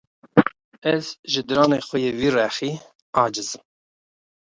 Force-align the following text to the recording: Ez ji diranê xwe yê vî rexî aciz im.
Ez 0.93 1.03
ji 1.31 1.41
diranê 1.47 1.79
xwe 1.87 1.97
yê 2.05 2.11
vî 2.19 2.29
rexî 2.37 2.71
aciz 3.23 3.49
im. 3.57 3.63